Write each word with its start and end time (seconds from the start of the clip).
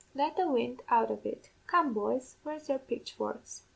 Let 0.15 0.35
the 0.35 0.49
wind 0.49 0.81
out 0.89 1.11
of 1.11 1.27
it. 1.27 1.51
Come, 1.67 1.93
boys, 1.93 2.37
where's 2.43 2.69
your 2.69 2.79
pitchforks?' 2.79 3.65